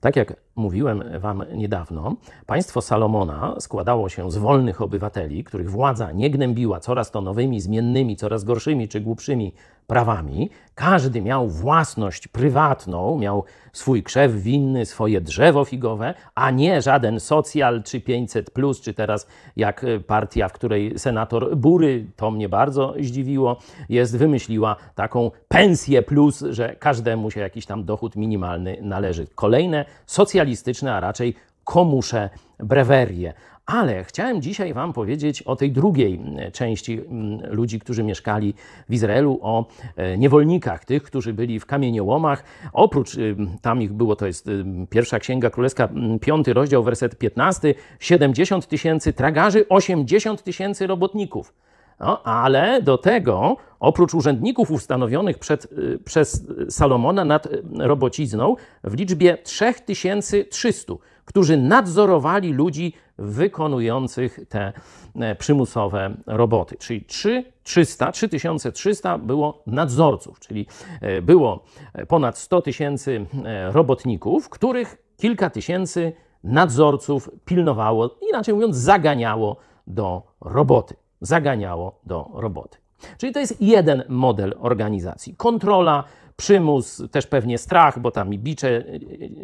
Tak 0.00 0.16
jak 0.16 0.36
mówiłem 0.56 1.04
Wam 1.18 1.44
niedawno, 1.54 2.16
państwo 2.46 2.80
Salomona 2.80 3.54
składało 3.58 4.08
się 4.08 4.30
z 4.30 4.36
wolnych 4.36 4.82
obywateli, 4.82 5.44
których 5.44 5.70
władza 5.70 6.12
nie 6.12 6.30
gnębiła 6.30 6.80
coraz 6.80 7.10
to 7.10 7.20
nowymi, 7.20 7.60
zmiennymi, 7.60 8.16
coraz 8.16 8.44
gorszymi 8.44 8.88
czy 8.88 9.00
głupszymi 9.00 9.52
prawami. 9.86 10.50
Każdy 10.74 11.22
miał 11.22 11.48
własność 11.48 12.28
prywatną, 12.28 13.18
miał 13.18 13.44
swój 13.72 14.02
krzew 14.02 14.32
winny, 14.32 14.86
swoje 14.86 15.20
drzewo 15.20 15.64
figowe, 15.64 16.14
a 16.34 16.50
nie 16.50 16.82
żaden 16.82 17.20
socjal 17.20 17.82
czy 17.82 18.00
500, 18.00 18.50
plus, 18.50 18.80
czy 18.80 18.94
teraz 18.94 19.26
jak 19.56 19.86
partia, 20.06 20.48
w 20.48 20.52
której 20.52 20.98
senator 20.98 21.56
Bury, 21.56 22.06
to 22.16 22.30
mnie 22.30 22.48
bardzo 22.48 22.94
zdziwiło, 23.00 23.56
jest, 23.88 24.18
wymyśliła 24.18 24.76
taką 24.94 25.30
pensję 25.48 26.02
plus, 26.02 26.44
że 26.50 26.76
każdemu 26.76 27.30
się 27.30 27.40
jakiś 27.40 27.66
tam 27.66 27.84
dochód 27.84 28.16
minimalny 28.16 28.78
należy. 28.82 29.26
Kolejne 29.34 29.84
socjalistyczne, 30.06 30.94
a 30.94 31.00
raczej 31.00 31.34
komusze 31.64 32.30
brewerie. 32.58 33.32
Ale 33.66 34.04
chciałem 34.04 34.42
dzisiaj 34.42 34.74
Wam 34.74 34.92
powiedzieć 34.92 35.42
o 35.42 35.56
tej 35.56 35.72
drugiej 35.72 36.20
części 36.52 37.00
ludzi, 37.50 37.78
którzy 37.80 38.02
mieszkali 38.02 38.54
w 38.88 38.94
Izraelu, 38.94 39.38
o 39.42 39.66
e, 39.96 40.18
niewolnikach, 40.18 40.84
tych, 40.84 41.02
którzy 41.02 41.32
byli 41.32 41.60
w 41.60 41.66
kamieniołomach. 41.66 42.44
Oprócz 42.72 43.16
tam 43.62 43.82
ich 43.82 43.92
było, 43.92 44.16
to 44.16 44.26
jest 44.26 44.50
pierwsza 44.90 45.18
księga 45.18 45.50
królewska, 45.50 45.88
piąty 46.20 46.52
rozdział, 46.52 46.82
werset 46.82 47.18
15, 47.18 47.74
70 48.00 48.66
tysięcy 48.66 49.12
tragarzy, 49.12 49.68
80 49.68 50.42
tysięcy 50.42 50.86
robotników. 50.86 51.54
No, 52.00 52.22
ale 52.22 52.82
do 52.82 52.98
tego, 52.98 53.56
oprócz 53.80 54.14
urzędników 54.14 54.70
ustanowionych 54.70 55.38
przed, 55.38 55.64
y, 55.64 55.98
przez 56.04 56.46
Salomona 56.68 57.24
nad 57.24 57.46
y, 57.46 57.62
robocizną, 57.78 58.56
w 58.84 58.94
liczbie 58.94 59.38
3300, 59.38 60.94
którzy 61.24 61.56
nadzorowali 61.56 62.52
ludzi 62.52 62.92
wykonujących 63.18 64.40
te 64.48 64.72
e, 65.16 65.34
przymusowe 65.34 66.14
roboty. 66.26 66.76
Czyli 66.76 67.04
300, 67.62 68.12
3300 68.12 69.18
było 69.18 69.62
nadzorców, 69.66 70.40
czyli 70.40 70.66
e, 71.00 71.22
było 71.22 71.64
ponad 72.08 72.38
100 72.38 72.62
tysięcy 72.62 73.26
e, 73.44 73.72
robotników, 73.72 74.48
których 74.48 75.02
kilka 75.16 75.50
tysięcy 75.50 76.12
nadzorców 76.44 77.30
pilnowało, 77.44 78.18
inaczej 78.28 78.54
mówiąc, 78.54 78.76
zaganiało 78.76 79.56
do 79.86 80.22
roboty 80.40 80.94
zaganiało 81.20 82.00
do 82.06 82.30
roboty. 82.34 82.78
Czyli 83.18 83.32
to 83.32 83.40
jest 83.40 83.62
jeden 83.62 84.02
model 84.08 84.54
organizacji. 84.58 85.34
Kontrola, 85.36 86.04
przymus, 86.36 87.02
też 87.10 87.26
pewnie 87.26 87.58
strach, 87.58 87.98
bo 87.98 88.10
tam 88.10 88.34
i 88.34 88.38
bicze 88.38 88.84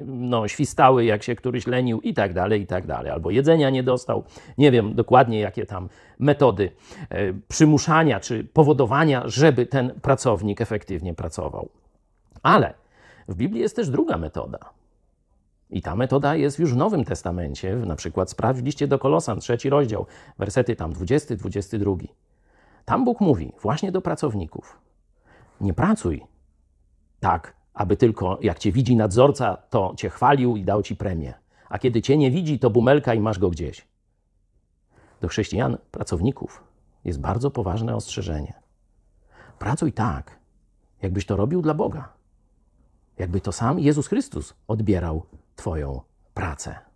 no, 0.06 0.48
świstały, 0.48 1.04
jak 1.04 1.22
się 1.22 1.34
któryś 1.34 1.66
lenił 1.66 2.00
i 2.00 2.14
tak 2.14 2.32
dalej, 2.32 2.62
i 2.62 2.66
tak 2.66 2.86
dalej. 2.86 3.12
Albo 3.12 3.30
jedzenia 3.30 3.70
nie 3.70 3.82
dostał. 3.82 4.24
Nie 4.58 4.70
wiem 4.70 4.94
dokładnie, 4.94 5.40
jakie 5.40 5.66
tam 5.66 5.88
metody 6.18 6.70
e, 7.10 7.32
przymuszania 7.48 8.20
czy 8.20 8.44
powodowania, 8.44 9.22
żeby 9.26 9.66
ten 9.66 10.00
pracownik 10.00 10.60
efektywnie 10.60 11.14
pracował. 11.14 11.68
Ale 12.42 12.74
w 13.28 13.34
Biblii 13.34 13.62
jest 13.62 13.76
też 13.76 13.88
druga 13.88 14.18
metoda. 14.18 14.58
I 15.70 15.82
ta 15.82 15.96
metoda 15.96 16.36
jest 16.36 16.58
już 16.58 16.72
w 16.72 16.76
Nowym 16.76 17.04
Testamencie, 17.04 17.76
na 17.76 17.96
przykład 17.96 18.30
sprawdź 18.30 18.60
w 18.60 18.64
liście 18.64 18.86
do 18.86 18.98
Kolosan, 18.98 19.40
trzeci 19.40 19.70
rozdział, 19.70 20.06
wersety 20.38 20.76
tam 20.76 20.92
20, 20.92 21.36
22. 21.36 21.92
Tam 22.84 23.04
Bóg 23.04 23.20
mówi 23.20 23.52
właśnie 23.62 23.92
do 23.92 24.00
pracowników: 24.00 24.78
Nie 25.60 25.74
pracuj 25.74 26.22
tak, 27.20 27.54
aby 27.74 27.96
tylko 27.96 28.38
jak 28.42 28.58
cię 28.58 28.72
widzi 28.72 28.96
nadzorca, 28.96 29.56
to 29.56 29.94
cię 29.96 30.10
chwalił 30.10 30.56
i 30.56 30.64
dał 30.64 30.82
ci 30.82 30.96
premię. 30.96 31.34
A 31.68 31.78
kiedy 31.78 32.02
cię 32.02 32.16
nie 32.16 32.30
widzi, 32.30 32.58
to 32.58 32.70
bumelka 32.70 33.14
i 33.14 33.20
masz 33.20 33.38
go 33.38 33.50
gdzieś. 33.50 33.86
Do 35.20 35.28
chrześcijan, 35.28 35.78
pracowników 35.90 36.64
jest 37.04 37.20
bardzo 37.20 37.50
poważne 37.50 37.96
ostrzeżenie. 37.96 38.54
Pracuj 39.58 39.92
tak, 39.92 40.38
jakbyś 41.02 41.26
to 41.26 41.36
robił 41.36 41.62
dla 41.62 41.74
Boga. 41.74 42.08
Jakby 43.18 43.40
to 43.40 43.52
sam 43.52 43.78
Jezus 43.78 44.08
Chrystus 44.08 44.54
odbierał 44.68 45.26
Twoją 45.56 46.00
pracę. 46.34 46.93